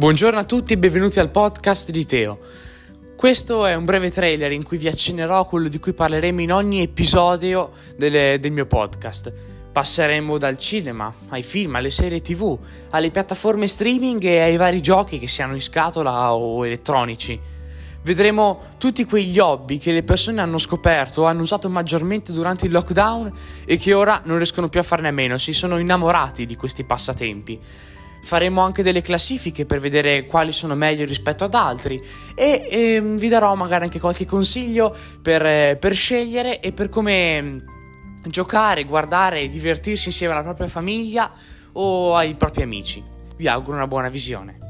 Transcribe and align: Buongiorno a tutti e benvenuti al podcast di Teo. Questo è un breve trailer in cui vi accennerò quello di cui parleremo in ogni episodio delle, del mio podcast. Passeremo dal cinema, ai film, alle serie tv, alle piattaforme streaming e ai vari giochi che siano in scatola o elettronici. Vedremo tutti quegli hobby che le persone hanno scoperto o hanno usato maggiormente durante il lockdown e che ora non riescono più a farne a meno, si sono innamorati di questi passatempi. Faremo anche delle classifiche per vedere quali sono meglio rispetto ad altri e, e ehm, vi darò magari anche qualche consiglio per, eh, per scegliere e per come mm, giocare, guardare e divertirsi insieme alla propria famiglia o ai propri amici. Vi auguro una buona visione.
Buongiorno 0.00 0.38
a 0.38 0.44
tutti 0.44 0.72
e 0.72 0.78
benvenuti 0.78 1.20
al 1.20 1.28
podcast 1.28 1.90
di 1.90 2.06
Teo. 2.06 2.38
Questo 3.14 3.66
è 3.66 3.74
un 3.74 3.84
breve 3.84 4.10
trailer 4.10 4.50
in 4.50 4.64
cui 4.64 4.78
vi 4.78 4.88
accennerò 4.88 5.44
quello 5.44 5.68
di 5.68 5.78
cui 5.78 5.92
parleremo 5.92 6.40
in 6.40 6.54
ogni 6.54 6.80
episodio 6.80 7.70
delle, 7.98 8.38
del 8.40 8.50
mio 8.50 8.64
podcast. 8.64 9.30
Passeremo 9.70 10.38
dal 10.38 10.56
cinema, 10.56 11.12
ai 11.28 11.42
film, 11.42 11.74
alle 11.74 11.90
serie 11.90 12.22
tv, 12.22 12.58
alle 12.88 13.10
piattaforme 13.10 13.66
streaming 13.66 14.24
e 14.24 14.40
ai 14.40 14.56
vari 14.56 14.80
giochi 14.80 15.18
che 15.18 15.28
siano 15.28 15.52
in 15.52 15.60
scatola 15.60 16.32
o 16.32 16.64
elettronici. 16.64 17.38
Vedremo 18.02 18.68
tutti 18.78 19.04
quegli 19.04 19.38
hobby 19.38 19.76
che 19.76 19.92
le 19.92 20.02
persone 20.02 20.40
hanno 20.40 20.56
scoperto 20.56 21.20
o 21.20 21.24
hanno 21.26 21.42
usato 21.42 21.68
maggiormente 21.68 22.32
durante 22.32 22.64
il 22.64 22.72
lockdown 22.72 23.30
e 23.66 23.76
che 23.76 23.92
ora 23.92 24.22
non 24.24 24.38
riescono 24.38 24.70
più 24.70 24.80
a 24.80 24.82
farne 24.82 25.08
a 25.08 25.12
meno, 25.12 25.36
si 25.36 25.52
sono 25.52 25.76
innamorati 25.76 26.46
di 26.46 26.56
questi 26.56 26.84
passatempi. 26.84 27.60
Faremo 28.22 28.60
anche 28.62 28.82
delle 28.82 29.02
classifiche 29.02 29.66
per 29.66 29.80
vedere 29.80 30.26
quali 30.26 30.52
sono 30.52 30.74
meglio 30.74 31.04
rispetto 31.04 31.44
ad 31.44 31.54
altri 31.54 32.00
e, 32.34 32.68
e 32.70 32.94
ehm, 32.94 33.16
vi 33.16 33.28
darò 33.28 33.54
magari 33.54 33.84
anche 33.84 34.00
qualche 34.00 34.26
consiglio 34.26 34.94
per, 35.22 35.44
eh, 35.44 35.76
per 35.80 35.94
scegliere 35.94 36.60
e 36.60 36.72
per 36.72 36.88
come 36.88 37.42
mm, 37.42 37.58
giocare, 38.26 38.84
guardare 38.84 39.40
e 39.40 39.48
divertirsi 39.48 40.08
insieme 40.08 40.34
alla 40.34 40.42
propria 40.42 40.68
famiglia 40.68 41.30
o 41.72 42.14
ai 42.14 42.34
propri 42.34 42.62
amici. 42.62 43.02
Vi 43.36 43.48
auguro 43.48 43.76
una 43.76 43.86
buona 43.86 44.08
visione. 44.08 44.69